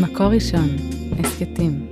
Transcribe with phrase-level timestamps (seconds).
[0.00, 0.68] מקור ראשון,
[1.18, 1.88] הסכתים.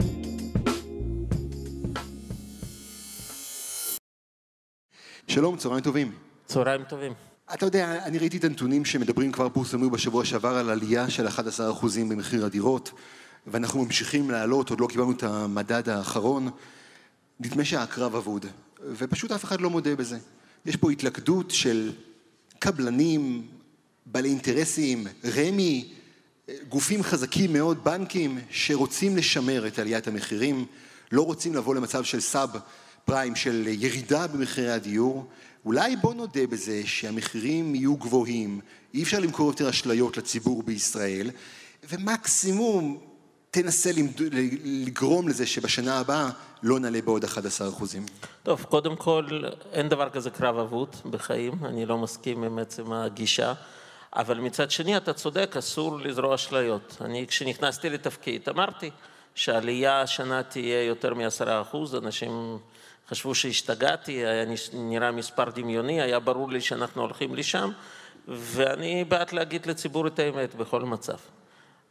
[5.28, 6.12] שלום, צהריים טובים.
[6.46, 7.12] צהריים טובים.
[7.54, 11.30] אתה יודע, אני ראיתי את הנתונים שמדברים כבר פורסמו בשבוע שעבר על עלייה של 11%
[12.10, 12.92] במחיר הדירות,
[13.46, 16.50] ואנחנו ממשיכים לעלות, עוד לא קיבלנו את המדד האחרון.
[17.40, 18.46] נדמה שהקרב אבוד,
[18.92, 20.18] ופשוט אף אחד לא מודה בזה.
[20.66, 21.92] יש פה התלכדות של
[22.58, 23.46] קבלנים,
[24.06, 25.92] בעלי אינטרסים, רמ"י,
[26.68, 30.66] גופים חזקים מאוד, בנקים, שרוצים לשמר את עליית המחירים,
[31.12, 32.50] לא רוצים לבוא למצב של סאב
[33.04, 35.26] פריים, של ירידה במחירי הדיור.
[35.64, 38.60] אולי בוא נודה בזה שהמחירים יהיו גבוהים,
[38.94, 41.30] אי אפשר למכור יותר אשליות לציבור בישראל,
[41.90, 42.98] ומקסימום
[43.50, 43.90] תנסה
[44.64, 46.30] לגרום לזה שבשנה הבאה
[46.62, 48.06] לא נעלה בעוד 11 אחוזים.
[48.42, 49.24] טוב, קודם כל,
[49.72, 53.52] אין דבר כזה קרב אבוד בחיים, אני לא מסכים עם עצם הגישה.
[54.16, 56.96] אבל מצד שני, אתה צודק, אסור לזרוע אשליות.
[57.00, 58.90] אני, כשנכנסתי לתפקיד, אמרתי
[59.34, 62.58] שהעלייה השנה תהיה יותר מ-10 אחוז, אנשים
[63.08, 67.70] חשבו שהשתגעתי, היה נראה מספר דמיוני, היה ברור לי שאנחנו הולכים לשם,
[68.28, 71.16] ואני בעד להגיד לציבור את האמת בכל מצב.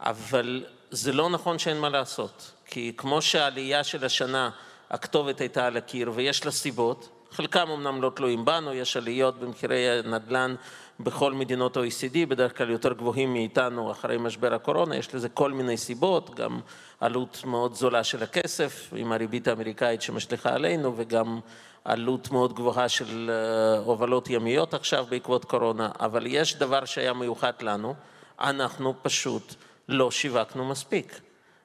[0.00, 4.50] אבל זה לא נכון שאין מה לעשות, כי כמו שהעלייה של השנה,
[4.90, 9.98] הכתובת הייתה על הקיר ויש לה סיבות, חלקם אמנם לא תלויים בנו, יש עליות במחירי
[9.98, 10.54] הנדל"ן
[11.00, 15.76] בכל מדינות ה-OECD, בדרך כלל יותר גבוהים מאיתנו אחרי משבר הקורונה, יש לזה כל מיני
[15.76, 16.60] סיבות, גם
[17.00, 21.40] עלות מאוד זולה של הכסף עם הריבית האמריקאית שמשליכה עלינו וגם
[21.84, 27.52] עלות מאוד גבוהה של אה, הובלות ימיות עכשיו בעקבות קורונה, אבל יש דבר שהיה מיוחד
[27.62, 27.94] לנו,
[28.40, 29.54] אנחנו פשוט
[29.88, 31.20] לא שיווקנו מספיק.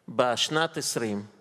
[0.09, 1.36] בשנת 20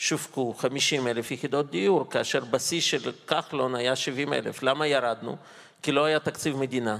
[0.00, 4.62] שווקו 50 אלף יחידות דיור, כאשר בשיא של כחלון היה 70 אלף.
[4.62, 5.36] למה ירדנו?
[5.82, 6.98] כי לא היה תקציב מדינה.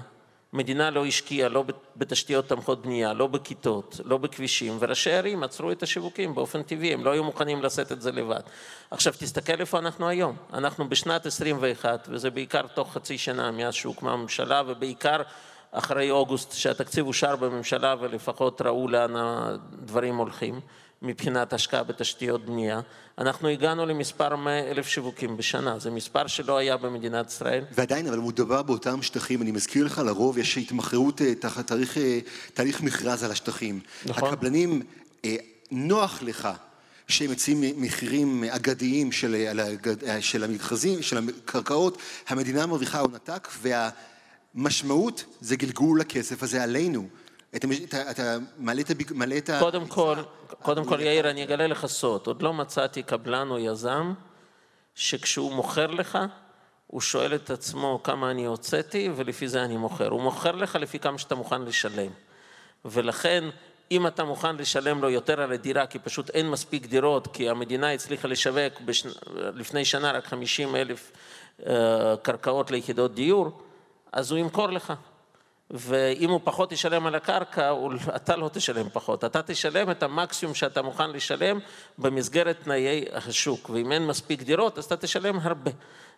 [0.53, 1.65] מדינה לא השקיעה לא
[1.97, 7.05] בתשתיות תומכות בנייה, לא בכיתות, לא בכבישים, וראשי ערים עצרו את השיווקים באופן טבעי, הם
[7.05, 8.41] לא היו מוכנים לשאת את זה לבד.
[8.91, 14.13] עכשיו תסתכל איפה אנחנו היום, אנחנו בשנת 21, וזה בעיקר תוך חצי שנה מאז שהוקמה
[14.13, 15.23] הממשלה, ובעיקר
[15.73, 20.61] אחרי אוגוסט שהתקציב אושר בממשלה ולפחות ראו לאן הדברים הולכים.
[21.03, 22.81] מבחינת השקעה בתשתיות בנייה.
[23.19, 27.65] אנחנו הגענו למספר 100 אלף שיווקים בשנה, זה מספר שלא היה במדינת ישראל.
[27.73, 32.19] ועדיין, אבל מדובר באותם שטחים, אני מזכיר לך, לרוב יש התמחרות אה, תחת תהליך, אה,
[32.55, 33.81] תהליך מכרז על השטחים.
[34.07, 34.29] נכון.
[34.29, 34.83] הקבלנים,
[35.25, 35.37] אה,
[35.71, 36.49] נוח לך
[37.09, 39.59] שהם מציעים מחירים אגדיים של,
[40.21, 43.49] של המכרזים, של הקרקעות, המדינה מרוויחה הון עתק,
[44.55, 47.09] והמשמעות זה גלגול הכסף הזה עלינו.
[47.57, 48.95] אתה, אתה, אתה מעלה את ה...
[49.15, 50.17] מעלה את קודם כל,
[50.63, 52.27] קודם כל, יאיר, אני אגלה לך סוד.
[52.27, 54.13] עוד לא מצאתי קבלן או יזם
[54.95, 56.19] שכשהוא מוכר לך,
[56.87, 60.09] הוא שואל את עצמו כמה אני הוצאתי ולפי זה אני מוכר.
[60.09, 62.13] הוא מוכר לך לפי כמה שאתה מוכן לשלם.
[62.85, 63.45] ולכן,
[63.91, 67.93] אם אתה מוכן לשלם לו יותר על הדירה, כי פשוט אין מספיק דירות, כי המדינה
[67.93, 69.09] הצליחה לשווק בשנ...
[69.55, 71.13] לפני שנה רק 50 אלף
[71.61, 71.65] uh,
[72.23, 73.63] קרקעות ליחידות דיור,
[74.13, 74.93] אז הוא ימכור לך.
[75.71, 77.73] ואם הוא פחות ישלם על הקרקע,
[78.17, 81.59] אתה לא תשלם פחות, אתה תשלם את המקסימום שאתה מוכן לשלם
[81.99, 85.71] במסגרת תנאי השוק, ואם אין מספיק דירות, אז אתה תשלם הרבה.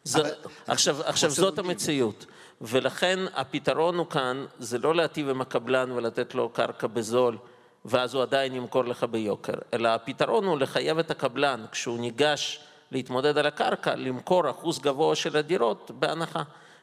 [0.04, 0.22] זה,
[0.66, 2.26] עכשיו, עכשיו זאת המציאות,
[2.60, 7.38] ולכן הפתרון הוא כאן, זה לא להטיב עם הקבלן ולתת לו קרקע בזול,
[7.84, 12.60] ואז הוא עדיין ימכור לך ביוקר, אלא הפתרון הוא לחייב את הקבלן, כשהוא ניגש
[12.92, 16.42] להתמודד על הקרקע, למכור אחוז גבוה של הדירות בהנחה.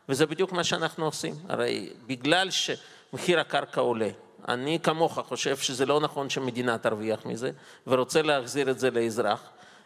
[0.09, 1.35] וזה בדיוק מה שאנחנו עושים.
[1.49, 4.09] הרי בגלל שמחיר הקרקע עולה,
[4.47, 7.51] אני כמוך חושב שזה לא נכון שמדינה תרוויח מזה,
[7.87, 9.41] ורוצה להחזיר את זה לאזרח,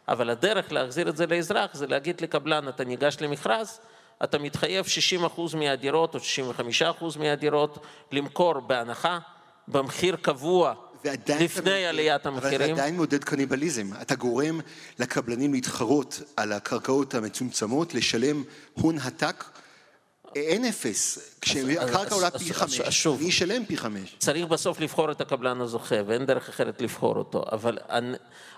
[0.08, 3.80] אבל הדרך להחזיר את זה לאזרח זה להגיד לקבלן, אתה ניגש למכרז,
[4.24, 4.86] אתה מתחייב
[5.36, 6.20] 60% מהדירות או
[7.10, 9.20] 65% מהדירות למכור בהנחה,
[9.68, 10.74] במחיר קבוע
[11.40, 12.62] לפני עליית המחירים.
[12.62, 13.90] אבל זה עדיין מעודד קניבליזם.
[14.02, 14.60] אתה גורם
[15.00, 19.44] לקבלנים להתחרות על הקרקעות המצומצמות, לשלם הון עתק
[20.36, 21.34] אין אפס.
[21.42, 24.16] כשהקרקע עולה פי חמש, מי ישלם פי חמש?
[24.20, 27.46] צריך בסוף לבחור את הקבלן הזוכה, ואין דרך אחרת לבחור אותו.
[27.52, 27.78] אבל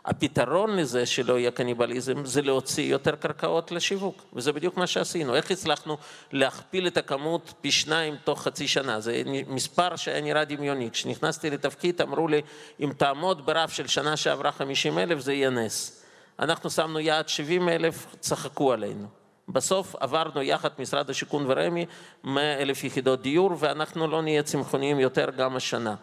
[0.05, 4.23] הפתרון לזה שלא יהיה קניבליזם, זה להוציא יותר קרקעות לשיווק.
[4.33, 5.35] וזה בדיוק מה שעשינו.
[5.35, 5.97] איך הצלחנו
[6.31, 8.99] להכפיל את הכמות פי שניים תוך חצי שנה?
[8.99, 10.91] זה מספר שהיה נראה דמיוני.
[10.91, 12.41] כשנכנסתי לתפקיד אמרו לי,
[12.79, 16.01] אם תעמוד ברף של שנה שעברה 50 אלף, זה יהיה נס.
[16.39, 19.24] אנחנו שמנו יעד 70 אלף, צחקו עלינו.
[19.49, 21.85] בסוף עברנו יחד משרד השיכון ורמ"י
[22.23, 25.95] 100 אלף יחידות דיור ואנחנו לא נהיה צמחוניים יותר גם השנה.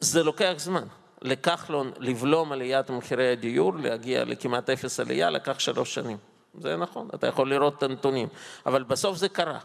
[0.00, 0.84] זה לוקח זמן.
[1.22, 6.16] לכחלון לבלום עליית מחירי הדיור, להגיע לכמעט אפס עלייה, לקח שלוש שנים.
[6.60, 8.28] זה נכון, אתה יכול לראות את הנתונים.
[8.66, 9.58] אבל בסוף זה קרה.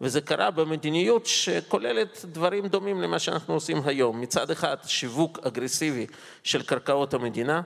[0.00, 4.20] וזה קרה במדיניות שכוללת דברים דומים למה שאנחנו עושים היום.
[4.20, 6.06] מצד אחד, שיווק אגרסיבי
[6.42, 7.60] של קרקעות המדינה,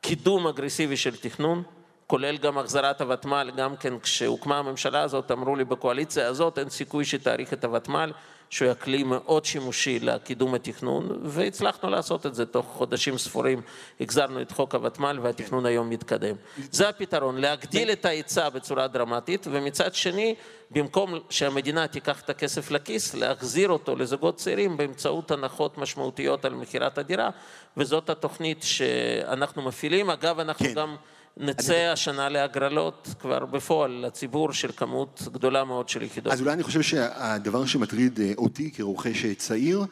[0.00, 1.62] קידום אגרסיבי של תכנון,
[2.10, 7.04] כולל גם החזרת הוותמ"ל, גם כן כשהוקמה הממשלה הזאת אמרו לי בקואליציה הזאת אין סיכוי
[7.04, 8.12] שתאריך את הוותמ"ל,
[8.50, 13.62] שהוא היה כלי מאוד שימושי לקידום התכנון, והצלחנו לעשות את זה תוך חודשים ספורים,
[14.00, 16.34] החזרנו את חוק הוותמ"ל והתכנון היום מתקדם.
[16.70, 20.34] זה הפתרון, להגדיל את ההיצע בצורה דרמטית, ומצד שני,
[20.70, 26.98] במקום שהמדינה תיקח את הכסף לכיס, להחזיר אותו לזוגות צעירים באמצעות הנחות משמעותיות על מכירת
[26.98, 27.30] הדירה,
[27.76, 30.10] וזאת התוכנית שאנחנו מפעילים.
[30.10, 30.74] אגב, אנחנו כן.
[30.74, 30.96] גם...
[31.36, 31.88] נצא אני...
[31.88, 36.32] השנה להגרלות כבר בפועל לציבור של כמות גדולה מאוד של יחידות.
[36.32, 39.84] אז אולי אני חושב שהדבר שמטריד אה, אותי כרוכש אה, צעיר,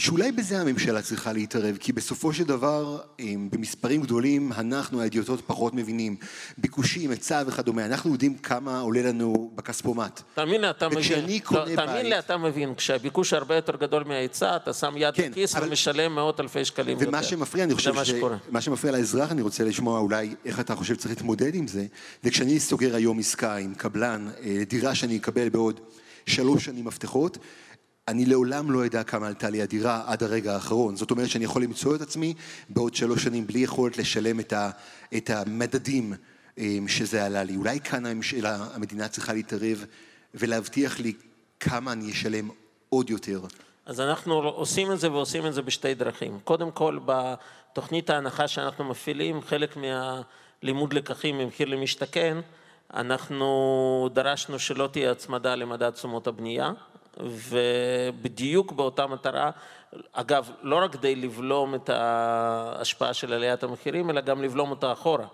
[0.00, 2.98] שאולי בזה הממשלה צריכה להתערב, כי בסופו של דבר,
[3.50, 6.16] במספרים גדולים, אנחנו האדיוטות פחות מבינים.
[6.58, 10.20] ביקושים, היצע וכדומה, אנחנו יודעים כמה עולה לנו בכספומט.
[10.34, 11.30] תאמין לי, אתה מבין.
[11.50, 15.56] לא, תאמין לי, אתה מבין, כשהביקוש הרבה יותר גדול מההיצע, אתה שם יד כן, בכיס
[15.56, 15.68] אבל...
[15.68, 17.28] ומשלם מאות אלפי שקלים ומה יותר.
[17.28, 18.12] שמפריע, אני חושב ש...
[18.50, 21.86] מה שמפריע לאזרח, אני רוצה לשמוע אולי איך אתה חושב שצריך להתמודד עם זה,
[22.24, 25.80] וכשאני סוגר היום עסקה עם קבלן, אה, דירה שאני אקבל בעוד
[26.26, 27.38] שלוש שנים מפתחות,
[28.10, 30.96] אני לעולם לא אדע כמה עלתה לי הדירה עד הרגע האחרון.
[30.96, 32.34] זאת אומרת שאני יכול למצוא את עצמי
[32.68, 34.70] בעוד שלוש שנים בלי יכולת לשלם את, ה,
[35.16, 36.14] את המדדים
[36.58, 37.56] אמ, שזה עלה לי.
[37.56, 39.84] אולי כאן הממשלה, המדינה צריכה להתערב
[40.34, 41.12] ולהבטיח לי
[41.60, 42.48] כמה אני אשלם
[42.88, 43.40] עוד יותר.
[43.86, 46.38] אז אנחנו עושים את זה ועושים את זה בשתי דרכים.
[46.44, 52.38] קודם כל, בתוכנית ההנחה שאנחנו מפעילים, חלק מהלימוד לקחים ממחיר למשתכן,
[52.94, 56.72] אנחנו דרשנו שלא תהיה הצמדה למדד תשומות הבנייה.
[57.18, 59.50] ובדיוק באותה מטרה,
[60.12, 65.26] אגב, לא רק כדי לבלום את ההשפעה של עליית המחירים, אלא גם לבלום אותה אחורה.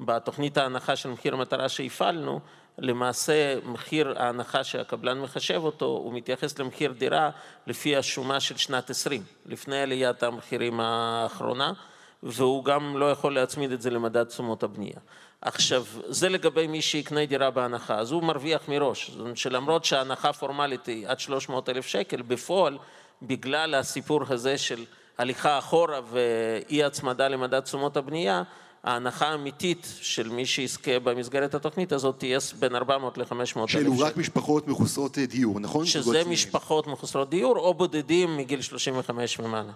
[0.00, 2.40] בתוכנית ההנחה של מחיר המטרה שהפעלנו,
[2.78, 7.30] למעשה מחיר ההנחה שהקבלן מחשב אותו, הוא מתייחס למחיר דירה
[7.66, 11.72] לפי השומה של שנת 20, לפני עליית המחירים האחרונה,
[12.22, 14.96] והוא גם לא יכול להצמיד את זה למדד תשומות הבנייה.
[15.40, 20.32] עכשיו, זה לגבי מי שיקנה דירה בהנחה, אז הוא מרוויח מראש, זאת אומרת שלמרות שההנחה
[20.32, 22.78] פורמלית היא עד 300 אלף שקל, בפועל,
[23.22, 24.84] בגלל הסיפור הזה של
[25.18, 28.42] הליכה אחורה ואי הצמדה למדד תשומות הבנייה,
[28.84, 33.66] ההנחה האמיתית של מי שיזכה במסגרת התוכנית הזאת תהיה בין 400 ל-500 אלף שקל.
[33.66, 35.86] שאלו רק משפחות מחוסרות דיור, נכון?
[35.86, 39.72] שזה משפחות מחוסרות דיור או בודדים מגיל 35 ומעלה.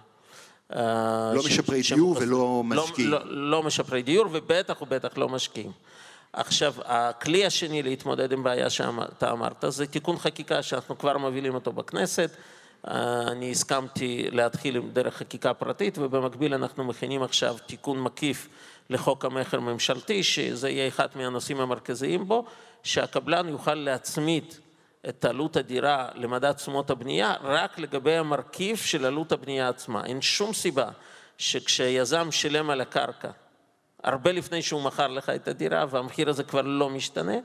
[0.75, 3.11] אה, לא משפרי דיור ולא לא- משקיעים.
[3.11, 5.71] לא, לא משפרי דיור ובטח ובטח לא משקיעים.
[6.33, 11.71] עכשיו, הכלי השני להתמודד עם בעיה שאתה אמרת זה תיקון חקיקה שאנחנו כבר מובילים אותו
[11.71, 12.31] בכנסת.
[12.87, 18.47] אה, אני הסכמתי להתחיל דרך חקיקה פרטית ובמקביל אנחנו מכינים עכשיו תיקון מקיף
[18.89, 22.45] לחוק המכר ממשלתי, שזה יהיה אחד מהנושאים המרכזיים בו,
[22.83, 24.43] שהקבלן יוכל להצמיד
[25.09, 30.05] את עלות הדירה למדד תשומות הבנייה רק לגבי המרכיב של עלות הבנייה עצמה.
[30.05, 30.89] אין שום סיבה
[31.37, 33.29] שכשיזם שילם על הקרקע
[34.03, 37.35] הרבה לפני שהוא מכר לך את הדירה והמחיר הזה כבר לא משתנה,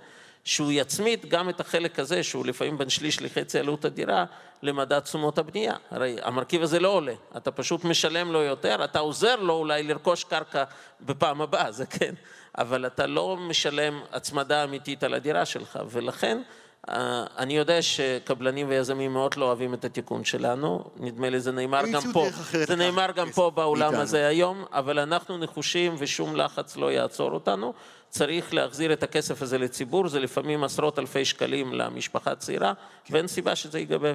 [0.44, 4.24] שהוא יצמיד גם את החלק הזה, שהוא לפעמים בין שליש לחצי עלות הדירה,
[4.62, 5.74] למדד תשומות הבנייה.
[5.90, 10.24] הרי המרכיב הזה לא עולה, אתה פשוט משלם לו יותר, אתה עוזר לו אולי לרכוש
[10.24, 10.64] קרקע
[11.00, 12.14] בפעם הבאה, זה כן,
[12.58, 16.42] אבל אתה לא משלם הצמדה אמיתית על הדירה שלך, ולכן
[16.88, 22.02] אני יודע שקבלנים ויזמים מאוד לא אוהבים את התיקון שלנו, נדמה לי זה נאמר גם
[22.12, 22.26] פה,
[22.66, 27.72] זה נאמר גם פה באולם הזה היום, אבל אנחנו נחושים ושום לחץ לא יעצור אותנו.
[28.12, 32.72] צריך להחזיר את הכסף הזה לציבור, זה לפעמים עשרות אלפי שקלים למשפחה צעירה,
[33.04, 33.14] כן.
[33.14, 34.08] ואין סיבה שזה ייגבה.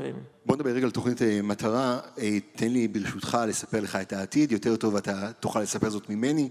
[0.46, 4.52] בוא נדבר רגע על תוכנית אה, מטרה, אה, תן לי ברשותך לספר לך את העתיד,
[4.52, 6.50] יותר טוב אתה תוכל לספר זאת ממני.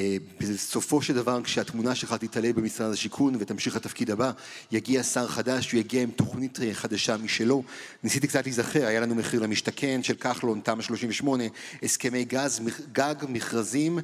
[0.00, 4.32] אה, בסופו של דבר, כשהתמונה שלך תתעלה במשרד השיכון ותמשיך לתפקיד הבא,
[4.72, 7.62] יגיע שר חדש, הוא יגיע עם תוכנית חדשה משלו.
[8.02, 11.44] ניסיתי קצת להיזכר, היה לנו מחיר למשתכן של כחלון, תמ"א 38,
[11.82, 12.60] הסכמי גז,
[12.92, 13.98] גג, מכרזים,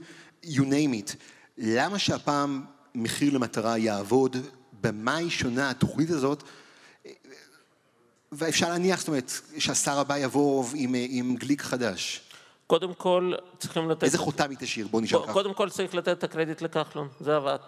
[0.45, 1.15] you name it.
[1.59, 4.37] למה שהפעם מחיר למטרה יעבוד?
[4.81, 6.43] במה היא שונה התוכנית הזאת?
[8.33, 12.30] ואפשר להניח, זאת אומרת, שהשר הבא יבוא עם, עם גליק חדש.
[12.71, 14.05] קודם כל צריכים לתת...
[14.05, 14.87] איזה חותם היא תשאיר?
[14.91, 15.33] בוא נשאר ככה.
[15.33, 17.59] קודם כל צריך לתת את הקרדיט לכחלון, זה עבד.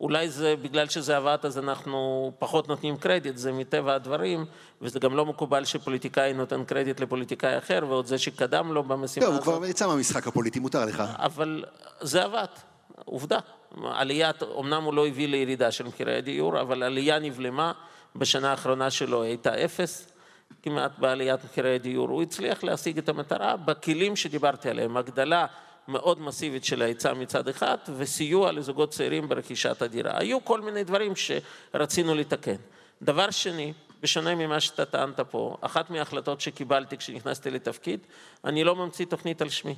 [0.00, 4.44] אולי זה בגלל שזה עבד אז אנחנו פחות נותנים קרדיט, זה מטבע הדברים,
[4.82, 9.46] וזה גם לא מקובל שפוליטיקאי נותן קרדיט לפוליטיקאי אחר, ועוד זה שקדם לו במשימה הזאת.
[9.46, 11.02] לא, הוא כבר יצא מהמשחק הפוליטי, מותר לך.
[11.16, 11.64] אבל
[12.00, 12.46] זה עבד,
[13.04, 13.38] עובדה.
[13.84, 17.72] עליית, אמנם הוא לא הביא לירידה של מחירי הדיור, אבל עלייה נבלמה,
[18.16, 20.09] בשנה האחרונה שלו הייתה אפס.
[20.62, 25.46] כמעט בעליית מחירי הדיור, הוא הצליח להשיג את המטרה בכלים שדיברתי עליהם, הגדלה
[25.88, 30.18] מאוד מסיבית של ההיצע מצד אחד וסיוע לזוגות צעירים ברכישת הדירה.
[30.18, 32.56] היו כל מיני דברים שרצינו לתקן.
[33.02, 38.00] דבר שני, בשונה ממה שאתה טענת פה, אחת מההחלטות שקיבלתי כשנכנסתי לתפקיד,
[38.44, 39.74] אני לא ממציא תוכנית על שמי.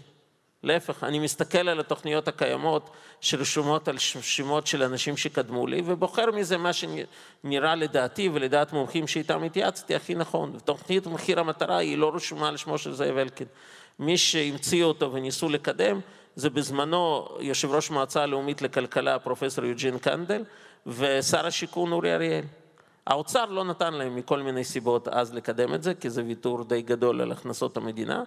[0.62, 2.90] להפך, אני מסתכל על התוכניות הקיימות
[3.20, 9.42] שרשומות על שמות של אנשים שקדמו לי, ובוחר מזה מה שנראה לדעתי ולדעת מומחים שאיתם
[9.42, 10.58] התייעצתי הכי נכון.
[10.64, 13.46] תוכנית מחיר המטרה היא לא רשומה על שמו של זאב אלקין.
[13.98, 16.00] מי שהמציאו אותו וניסו לקדם
[16.36, 20.44] זה בזמנו יושב ראש מועצה הלאומית לכלכלה פרופסור יוג'ין קנדל
[20.86, 22.44] ושר השיכון אורי אריאל.
[23.06, 26.82] האוצר לא נתן להם מכל מיני סיבות אז לקדם את זה, כי זה ויתור די
[26.82, 28.22] גדול על הכנסות המדינה,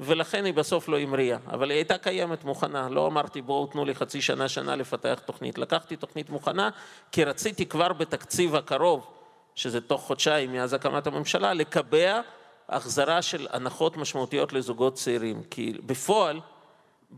[0.00, 1.38] ולכן היא בסוף לא המריאה.
[1.46, 2.88] אבל היא הייתה קיימת, מוכנה.
[2.88, 5.58] לא אמרתי בואו תנו לי חצי שנה, שנה לפתח תוכנית.
[5.58, 6.70] לקחתי תוכנית מוכנה,
[7.12, 9.06] כי רציתי כבר בתקציב הקרוב,
[9.54, 12.20] שזה תוך חודשיים מאז הקמת הממשלה, לקבע
[12.68, 15.42] החזרה של הנחות משמעותיות לזוגות צעירים.
[15.50, 16.40] כי בפועל,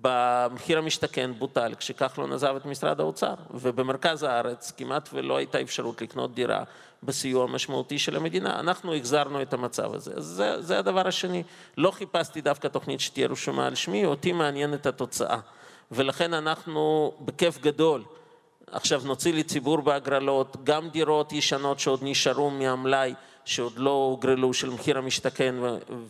[0.00, 6.34] במחיר המשתכן בוטל כשכחלון עזב את משרד האוצר, ובמרכז הארץ כמעט ולא הייתה אפשרות לקנות
[6.34, 6.64] דירה
[7.02, 8.60] בסיוע משמעותי של המדינה.
[8.60, 10.12] אנחנו החזרנו את המצב הזה.
[10.16, 11.42] אז זה, זה הדבר השני.
[11.76, 15.38] לא חיפשתי דווקא תוכנית שתהיה רשומה על שמי, אותי מעניינת התוצאה.
[15.90, 18.02] ולכן אנחנו בכיף גדול
[18.70, 24.98] עכשיו נוציא לציבור בהגרלות גם דירות ישנות שעוד נשארו מהמלאי שעוד לא הוגרלו של מחיר
[24.98, 25.54] המשתכן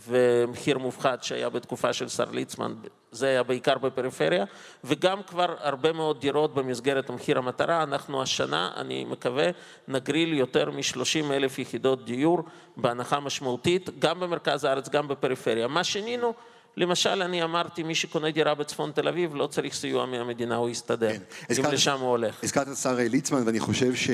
[0.09, 2.75] ומחיר מופחת שהיה בתקופה של שר ליצמן,
[3.13, 4.45] זה היה בעיקר בפריפריה,
[4.85, 7.83] וגם כבר הרבה מאוד דירות במסגרת מחיר המטרה.
[7.83, 9.51] אנחנו השנה, אני מקווה,
[9.89, 12.43] נגריל יותר מ-30 אלף יחידות דיור
[12.77, 15.69] בהנחה משמעותית, גם במרכז הארץ, גם בפריפריה.
[15.69, 16.35] מה שינינו?
[16.77, 21.13] למשל, אני אמרתי, מי שקונה דירה בצפון תל אביב לא צריך סיוע מהמדינה, הוא יסתדר,
[21.13, 21.15] כן.
[21.15, 22.45] אם הזכרת, לשם הוא הולך.
[22.45, 24.11] הזכרת את השר ליצמן, ואני חושב ש...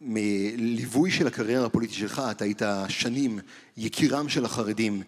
[0.00, 3.38] מליווי של הקריירה הפוליטית שלך, אתה היית שנים
[3.76, 5.02] יקירם של החרדים.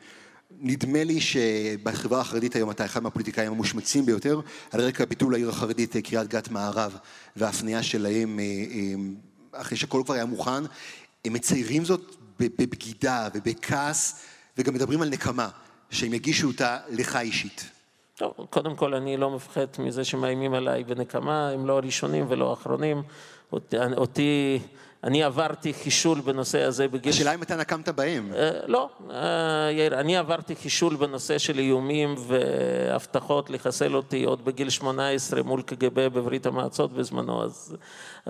[0.61, 4.41] נדמה לי שבחברה החרדית היום אתה אחד מהפוליטיקאים המושמצים ביותר,
[4.71, 6.97] על רקע ביטול העיר החרדית קריית גת מערב
[7.37, 10.65] וההפניה שלהם אה, אה, אחרי שהכל כבר היה מוכן.
[11.25, 14.21] הם מציירים זאת בבגידה ובכעס
[14.59, 15.49] וגם מדברים על נקמה,
[15.91, 17.78] שהם יגישו אותה לך אישית.
[18.19, 23.03] טוב, קודם כל אני לא מפחד מזה שמאיימים עליי בנקמה, הם לא הראשונים ולא האחרונים.
[23.73, 24.59] אותי,
[25.05, 27.13] אני עברתי חישול בנושא הזה בגיל...
[27.13, 28.33] השאלה אם אתה נקמת בהם.
[28.37, 34.71] אה, לא, אה, יאיר, אני עברתי חישול בנושא של איומים והבטחות לחסל אותי עוד בגיל
[34.71, 37.77] 18 מול קג"ב בברית המועצות בזמנו, אז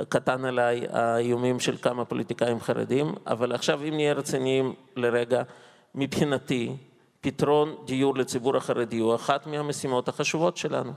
[0.08, 5.42] קטן עליי האיומים של כמה פוליטיקאים חרדים, אבל עכשיו אם נהיה רציניים לרגע,
[5.94, 6.76] מבחינתי,
[7.20, 10.92] פתרון דיור לציבור החרדי הוא אחת מהמשימות החשובות שלנו.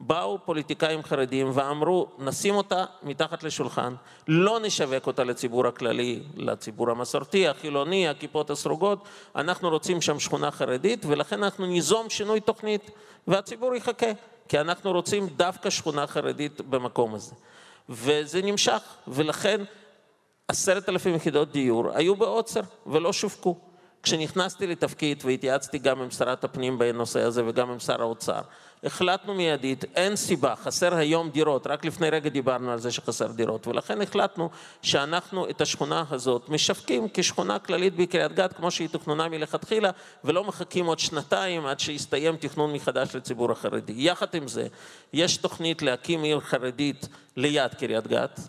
[0.00, 3.94] באו פוליטיקאים חרדים ואמרו, נשים אותה מתחת לשולחן,
[4.28, 9.04] לא נשווק אותה לציבור הכללי, לציבור המסורתי, החילוני, הכיפות הסרוגות,
[9.36, 12.90] אנחנו רוצים שם שכונה חרדית ולכן אנחנו ניזום שינוי תוכנית
[13.26, 14.06] והציבור יחכה.
[14.48, 17.34] כי אנחנו רוצים דווקא שכונה חרדית במקום הזה.
[17.88, 19.60] וזה נמשך, ולכן
[20.48, 23.67] עשרת אלפים יחידות דיור היו בעוצר ולא שווקו.
[24.02, 28.40] כשנכנסתי לתפקיד והתייעצתי גם עם שרת הפנים בנושא הזה וגם עם שר האוצר,
[28.84, 33.66] החלטנו מיידית, אין סיבה, חסר היום דירות, רק לפני רגע דיברנו על זה שחסר דירות,
[33.66, 34.50] ולכן החלטנו
[34.82, 39.90] שאנחנו את השכונה הזאת משווקים כשכונה כללית בקריית גת, כמו שהיא תוכננה מלכתחילה,
[40.24, 43.92] ולא מחכים עוד שנתיים עד שיסתיים תכנון מחדש לציבור החרדי.
[43.96, 44.66] יחד עם זה,
[45.12, 48.40] יש תוכנית להקים עיר חרדית ליד קריית גת,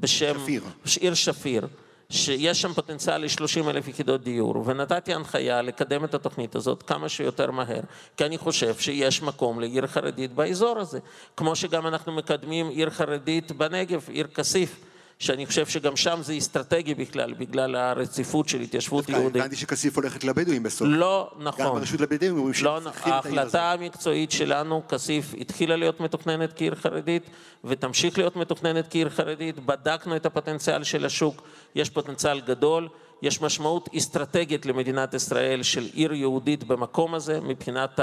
[0.00, 0.38] בשם...
[0.38, 0.62] שפיר.
[1.00, 1.66] עיר שפיר.
[2.12, 7.50] שיש שם פוטנציאל ל-30 אלף יחידות דיור, ונתתי הנחיה לקדם את התוכנית הזאת כמה שיותר
[7.50, 7.80] מהר,
[8.16, 10.98] כי אני חושב שיש מקום לעיר חרדית באזור הזה,
[11.36, 14.80] כמו שגם אנחנו מקדמים עיר חרדית בנגב, עיר כסיף.
[15.18, 19.42] שאני חושב שגם שם זה אסטרטגי בכלל, בגלל הרציפות של התיישבות יהודית.
[19.42, 20.88] הבנתי שכסיף הולכת לבדואים בסוף.
[20.90, 21.64] לא נכון.
[21.64, 27.22] גם ברשות לבדואים אומרים לא, ההחלטה המקצועית שלנו, כסיף התחילה להיות מתוכננת כעיר חרדית,
[27.64, 29.66] ותמשיך להיות מתוכננת כעיר חרדית.
[29.66, 31.42] בדקנו את הפוטנציאל של השוק,
[31.74, 32.88] יש פוטנציאל גדול.
[33.22, 38.00] יש משמעות אסטרטגית למדינת ישראל של עיר יהודית במקום הזה, מבחינת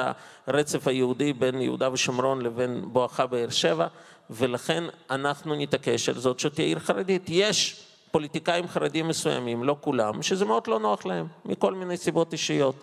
[0.47, 3.87] הרצף היהודי בין יהודה ושומרון לבין בואכה באר שבע.
[4.29, 7.23] ולכן אנחנו נתעקש על זאת שתהיה עיר חרדית.
[7.27, 12.75] יש פוליטיקאים חרדים מסוימים, לא כולם, שזה מאוד לא נוח להם, מכל מיני סיבות אישיות.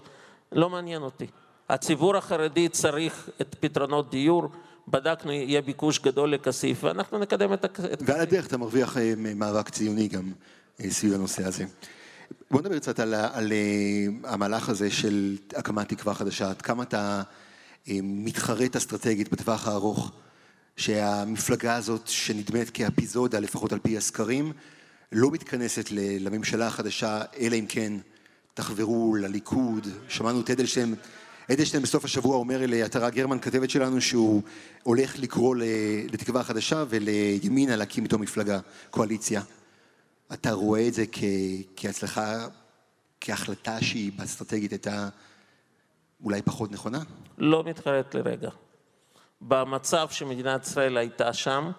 [0.52, 1.26] לא מעניין אותי.
[1.68, 4.48] הציבור החרדי צריך את פתרונות דיור,
[4.88, 7.94] בדקנו, יהיה ביקוש גדול לכסיף, ואנחנו נקדם את הכסיף.
[8.00, 10.32] ועל הדרך אתה מרוויח אה, מאבק ציוני גם
[10.80, 11.64] אה, סביב הנושא הזה.
[12.50, 17.22] בוא נדבר קצת על, על אה, המהלך הזה של הקמת תקווה חדשה, עד כמה אתה
[18.02, 20.12] מתחרט אסטרטגית בטווח הארוך,
[20.76, 24.52] שהמפלגה הזאת שנדמת כאפיזודה, לפחות על פי הסקרים,
[25.12, 25.88] לא מתכנסת
[26.20, 27.92] לממשלה החדשה, אלא אם כן
[28.54, 30.94] תחברו לליכוד, שמענו את אדלשטיין
[31.52, 34.42] אדלשטיין בסוף השבוע אומר לעטרה גרמן, כתבת שלנו, שהוא
[34.82, 35.56] הולך לקרוא
[36.12, 38.58] לתקווה חדשה ולימינה להקים איתו מפלגה,
[38.90, 39.42] קואליציה.
[40.34, 41.24] אתה רואה את זה כ,
[41.76, 42.46] כהצלחה,
[43.20, 45.08] כהחלטה שהיא באסטרטגית הייתה
[46.24, 46.98] אולי פחות נכונה?
[47.38, 48.50] לא מתחרט לרגע.
[49.40, 51.70] במצב שמדינת ישראל הייתה שם,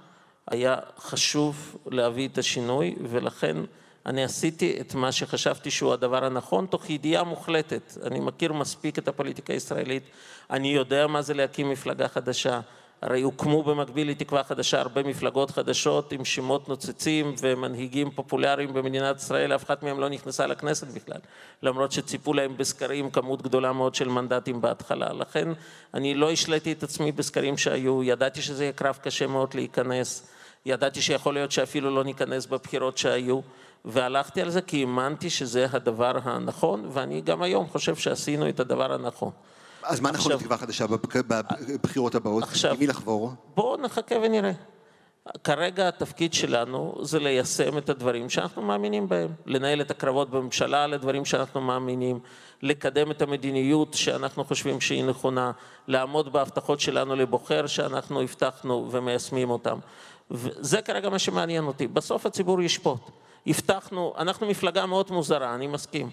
[0.47, 3.57] היה חשוב להביא את השינוי, ולכן
[4.05, 7.97] אני עשיתי את מה שחשבתי שהוא הדבר הנכון, תוך ידיעה מוחלטת.
[8.03, 10.03] אני מכיר מספיק את הפוליטיקה הישראלית,
[10.49, 12.59] אני יודע מה זה להקים מפלגה חדשה.
[13.03, 19.55] הרי הוקמו במקביל לתקווה חדשה הרבה מפלגות חדשות עם שמות נוצצים ומנהיגים פופולריים במדינת ישראל,
[19.55, 21.17] אף אחת מהם לא נכנסה לכנסת בכלל,
[21.63, 25.13] למרות שציפו להם בסקרים כמות גדולה מאוד של מנדטים בהתחלה.
[25.13, 25.47] לכן
[25.93, 30.27] אני לא השליתי את עצמי בסקרים שהיו, ידעתי שזה יהיה קרב קשה מאוד להיכנס,
[30.65, 33.39] ידעתי שיכול להיות שאפילו לא ניכנס בבחירות שהיו.
[33.85, 38.93] והלכתי על זה כי האמנתי שזה הדבר הנכון, ואני גם היום חושב שעשינו את הדבר
[38.93, 39.31] הנכון.
[39.83, 42.43] אז מה נכון לתקווה חדשה בבחירות הבאות?
[42.43, 43.31] עכשיו, מי לחבור?
[43.55, 44.51] בואו נחכה ונראה.
[45.43, 50.93] כרגע התפקיד שלנו זה ליישם את הדברים שאנחנו מאמינים בהם, לנהל את הקרבות בממשלה על
[50.93, 52.19] הדברים שאנחנו מאמינים,
[52.61, 55.51] לקדם את המדיניות שאנחנו חושבים שהיא נכונה,
[55.87, 59.79] לעמוד בהבטחות שלנו לבוחר שאנחנו הבטחנו ומיישמים אותם.
[60.31, 61.87] וזה כרגע מה שמעניין אותי.
[61.87, 63.01] בסוף הציבור ישפוט.
[63.47, 66.09] הבטחנו, אנחנו מפלגה מאוד מוזרה, אני מסכים.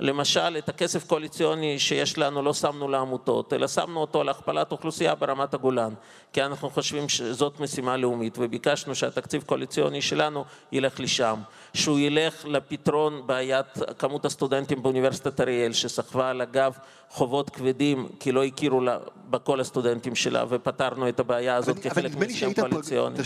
[0.00, 5.14] למשל, את הכסף קואליציוני שיש לנו לא שמנו לעמותות, אלא שמנו אותו על הכפלת אוכלוסייה
[5.14, 5.92] ברמת הגולן,
[6.32, 11.36] כי אנחנו חושבים שזאת משימה לאומית, וביקשנו שהתקציב הקואליציוני שלנו ילך לשם,
[11.74, 13.66] שהוא ילך לפתרון בעיית
[13.98, 16.72] כמות הסטודנטים באוניברסיטת אריאל, שסחבה על הגב
[17.10, 18.98] חובות כבדים, כי לא הכירו לה
[19.30, 23.18] בכל הסטודנטים שלה, ופתרנו את הבעיה הזאת כחלק מהסכם קואליציוני.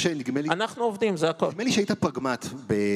[0.50, 1.46] אנחנו עובדים, זה הכל.
[1.46, 2.46] נדמה לי שהיית פרגמט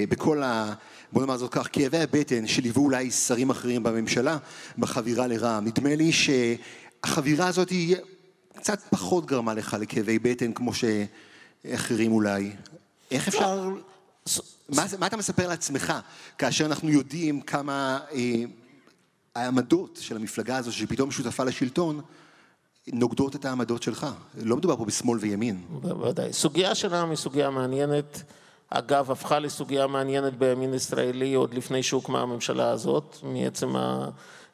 [0.09, 0.73] בכל ה...
[1.13, 4.39] בוא נאמר זאת כך, כאבי הבטן שליוו אולי שרים אחרים בממשלה
[4.79, 5.65] בחבירה לרע"מ.
[5.65, 7.97] נדמה לי שהחבירה הזאת היא
[8.57, 12.53] קצת פחות גרמה לך לכאבי בטן כמו שאחרים אולי.
[13.11, 13.69] איך אפשר...
[14.69, 15.93] מה, מה אתה מספר לעצמך
[16.39, 18.45] כאשר אנחנו יודעים כמה אה,
[19.35, 22.01] העמדות של המפלגה הזו שפתאום שותפה לשלטון
[22.93, 24.07] נוגדות את העמדות שלך?
[24.43, 25.65] לא מדובר פה בשמאל וימין.
[25.69, 26.33] בוודאי.
[26.33, 28.23] סוגיה של העם היא סוגיה מעניינת.
[28.71, 33.73] אגב, הפכה לסוגיה מעניינת בימין ישראלי עוד לפני שהוקמה הממשלה הזאת, מעצם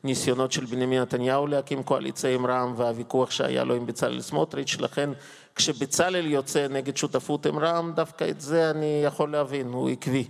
[0.04, 5.10] הניסיונות של בנימין נתניהו להקים קואליציה עם רע"מ והוויכוח שהיה לו עם בצלאל סמוטריץ', לכן
[5.54, 10.24] כשבצלאל יוצא נגד שותפות עם רע"מ, דווקא את זה אני יכול להבין, הוא עקבי.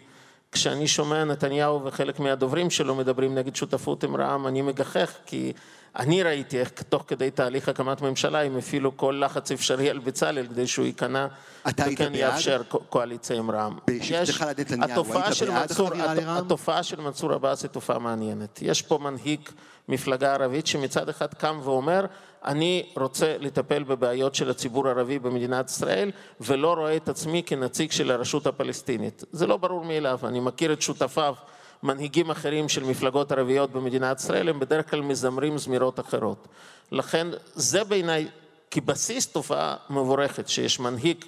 [0.53, 5.53] כשאני שומע נתניהו וחלק מהדוברים שלו מדברים נגד שותפות עם רע"מ, אני מגחך, כי
[5.97, 10.47] אני ראיתי איך תוך כדי תהליך הקמת ממשלה הם הפעילו כל לחץ אפשרי על בצלאל
[10.47, 11.27] כדי שהוא ייכנע
[11.67, 13.79] וכן יאפשר קואליציה עם רע"מ.
[13.87, 16.37] בשבתך לנתניהו, היית בעד חבירה לרע"מ?
[16.37, 18.59] התופעה של מנסור עבאס היא תופעה מעניינת.
[18.63, 19.41] יש פה מנהיג
[19.89, 22.07] מפלגה ערבית שמצד אחד קם ואומר
[22.45, 28.11] אני רוצה לטפל בבעיות של הציבור הערבי במדינת ישראל ולא רואה את עצמי כנציג של
[28.11, 29.25] הרשות הפלסטינית.
[29.33, 31.35] זה לא ברור מאליו, אני מכיר את שותפיו
[31.83, 36.49] מנהיגים אחרים של מפלגות ערביות במדינת ישראל הם בדרך כלל מזמרים זמירות אחרות.
[36.92, 38.29] לכן זה בעיניי
[38.71, 41.25] כבסיס תופעה מבורכת שיש מנהיג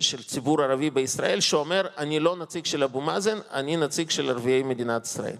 [0.00, 4.62] של ציבור ערבי בישראל שאומר אני לא נציג של אבו מאזן, אני נציג של ערביי
[4.62, 5.36] מדינת ישראל.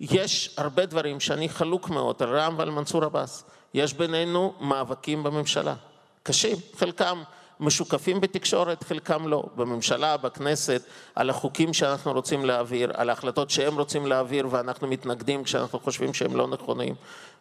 [0.00, 3.44] יש הרבה דברים שאני חלוק מאוד על רע"מ ועל מנסור עבאס.
[3.74, 5.74] יש בינינו מאבקים בממשלה,
[6.22, 7.22] קשים, חלקם
[7.62, 10.82] משוקפים בתקשורת, חלקם לא, בממשלה, בכנסת,
[11.14, 16.36] על החוקים שאנחנו רוצים להעביר, על ההחלטות שהם רוצים להעביר ואנחנו מתנגדים כשאנחנו חושבים שהם
[16.36, 16.94] לא נכונים,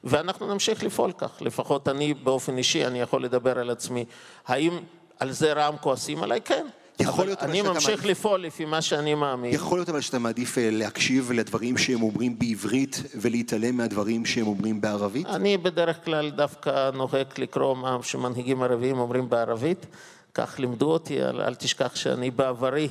[0.03, 4.05] ואנחנו נמשיך לפעול כך, לפחות אני באופן אישי, אני יכול לדבר על עצמי.
[4.47, 4.79] האם
[5.19, 6.41] על זה רע"מ כועסים עליי?
[6.41, 6.67] כן.
[6.99, 8.05] יכול להיות אני ממשיך מעדיף...
[8.05, 9.53] לפעול לפי מה שאני מאמין.
[9.53, 14.81] יכול להיות אבל שאתה מעדיף אה, להקשיב לדברים שהם אומרים בעברית ולהתעלם מהדברים שהם אומרים
[14.81, 15.27] בערבית?
[15.27, 19.85] אני בדרך כלל דווקא נוהג לקרוא מה שמנהיגים ערביים אומרים בערבית.
[20.33, 22.89] כך לימדו אותי, אל, אל תשכח שאני בעברי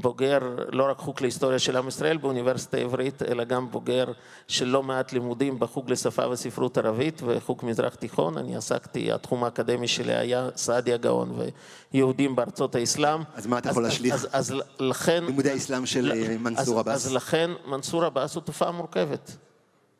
[0.00, 0.38] בוגר
[0.72, 4.04] לא רק חוג להיסטוריה של עם ישראל באוניברסיטה העברית, אלא גם בוגר
[4.48, 8.38] של לא מעט לימודים בחוג לשפה וספרות ערבית וחוג מזרח תיכון.
[8.38, 11.38] אני עסקתי, התחום האקדמי שלי היה סעדיה גאון
[11.92, 13.20] ויהודים בארצות האסלאם.
[13.34, 14.14] אז מה אתה יכול להשליך?
[14.14, 15.24] אז, אז, אז לכן...
[15.24, 16.94] לימודי האסלאם של אה, מנסור עבאס.
[16.94, 19.36] אז, אז לכן מנסור עבאס הוא תופעה מורכבת.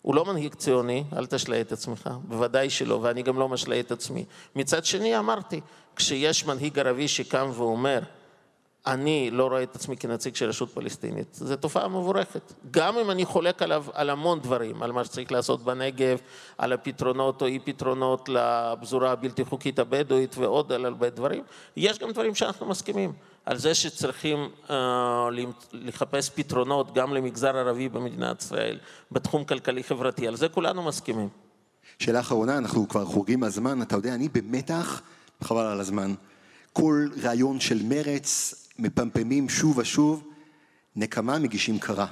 [0.02, 3.92] הוא לא מנהיג ציוני, אל תשלה את עצמך, בוודאי שלא, ואני גם לא משלה את
[3.92, 4.24] עצמי.
[4.56, 5.60] מצד שני, אמרתי,
[5.96, 8.00] כשיש מנהיג ערבי שקם ואומר,
[8.86, 12.52] אני לא רואה את עצמי כנציג של רשות פלסטינית, זו תופעה מבורכת.
[12.70, 16.18] גם אם אני חולק עליו על המון דברים, על מה שצריך לעשות בנגב,
[16.58, 21.42] על הפתרונות או אי פתרונות לפזורה הבלתי חוקית הבדואית ועוד על הרבה דברים,
[21.76, 23.12] יש גם דברים שאנחנו מסכימים.
[23.46, 24.72] על זה שצריכים uh,
[25.72, 28.78] לחפש פתרונות גם למגזר ערבי במדינת ישראל
[29.12, 31.28] בתחום כלכלי-חברתי, על זה כולנו מסכימים.
[31.98, 35.02] שאלה אחרונה, אנחנו כבר חורגים מהזמן, אתה יודע, אני במתח,
[35.40, 36.14] חבל על הזמן.
[36.72, 40.22] כל רעיון של מרץ, מפמפמים שוב ושוב,
[40.96, 42.06] נקמה מגישים קרה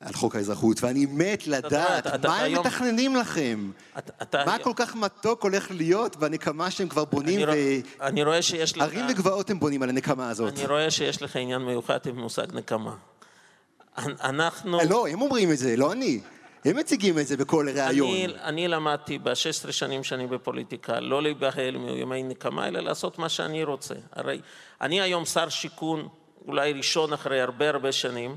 [0.00, 2.66] על חוק האזרחות, ואני מת לדעת אתה, אתה, מה אתה הם היום...
[2.66, 3.70] מתכננים לכם.
[3.98, 4.44] אתה, אתה...
[4.46, 8.04] מה כל כך מתוק הולך להיות בנקמה שהם כבר בונים, אני, ו...
[8.04, 8.82] אני רואה שיש לך...
[8.82, 10.58] ערים וגבעות הם בונים על הנקמה הזאת.
[10.58, 12.94] אני רואה שיש לך עניין מיוחד עם מושג נקמה.
[13.98, 14.78] אנחנו...
[14.88, 16.20] לא, הם אומרים את זה, לא אני.
[16.64, 18.08] הם מציגים את זה בכל ראיון.
[18.10, 23.64] אני, אני למדתי ב-16 שנים שאני בפוליטיקה לא להיבהל מימי נקמה, אלא לעשות מה שאני
[23.64, 23.94] רוצה.
[24.12, 24.40] הרי
[24.80, 26.08] אני היום שר שיכון,
[26.46, 28.36] אולי ראשון אחרי הרבה הרבה שנים,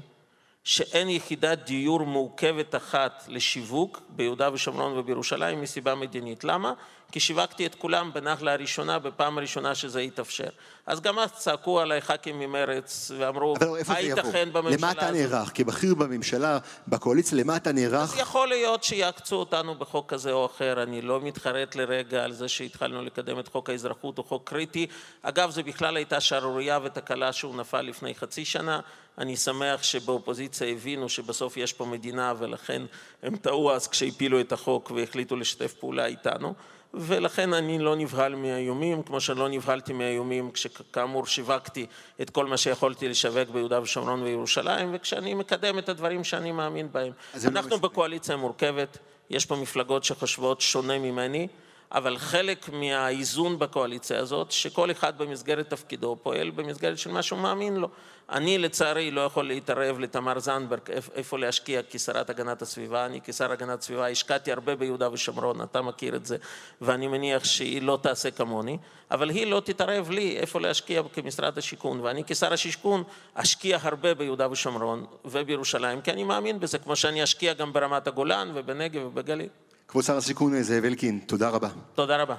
[0.63, 6.43] שאין יחידת דיור מורכבת אחת לשיווק ביהודה ושומרון ובירושלים מסיבה מדינית.
[6.43, 6.73] למה?
[7.11, 10.49] כי שיווקתי את כולם בנחלה הראשונה, בפעם הראשונה שזה יתאפשר.
[10.85, 13.55] אז גם אז צעקו עליי ח"כים ממרץ ואמרו,
[13.87, 14.79] מה ייתכן בממשלה הזאת?
[14.79, 15.51] למה אתה נערך?
[15.53, 17.93] כבכיר בממשלה, בקואליציה, למה אתה נערך?
[18.13, 22.47] אז יכול להיות שיעקצו אותנו בחוק כזה או אחר, אני לא מתחרט לרגע על זה
[22.47, 24.87] שהתחלנו לקדם את חוק האזרחות, הוא חוק קריטי.
[25.21, 28.79] אגב, זו בכלל הייתה שערורייה ותקלה שהוא נפל לפני חצי שנה.
[29.17, 32.81] אני שמח שבאופוזיציה הבינו שבסוף יש פה מדינה ולכן
[33.23, 36.53] הם טעו אז כשהפילו את החוק והחליטו לשתף פעולה איתנו.
[36.93, 41.85] ולכן אני לא נבהל מהאיומים, כמו שלא נבהלתי מהאיומים כשכאמור שיווקתי
[42.21, 47.11] את כל מה שיכולתי לשווק ביהודה ושומרון וירושלים, וכשאני מקדם את הדברים שאני מאמין בהם.
[47.33, 48.97] לא אנחנו לא בקואליציה מורכבת,
[49.29, 51.47] יש פה מפלגות שחושבות שונה ממני,
[51.93, 57.75] אבל חלק מהאיזון בקואליציה הזאת, שכל אחד במסגרת תפקידו פועל במסגרת של מה שהוא מאמין
[57.75, 57.89] לו.
[58.29, 60.79] אני לצערי לא יכול להתערב לתמר זנדברג
[61.15, 66.15] איפה להשקיע כשרת הגנת הסביבה, אני כשר הגנת הסביבה השקעתי הרבה ביהודה ושומרון, אתה מכיר
[66.15, 66.37] את זה,
[66.81, 68.77] ואני מניח שהיא לא תעשה כמוני,
[69.11, 73.03] אבל היא לא תתערב לי איפה להשקיע כמשרד השיכון, ואני כשר השיכון
[73.33, 78.51] אשקיע הרבה ביהודה ושומרון ובירושלים, כי אני מאמין בזה, כמו שאני אשקיע גם ברמת הגולן
[78.53, 79.49] ובנגב ובגליל.
[79.93, 81.69] כבוד שר השיכון זאב אלקין, תודה רבה.
[81.95, 82.35] תודה רבה.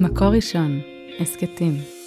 [0.00, 0.80] מקור ראשון,
[1.20, 2.01] הסכתים.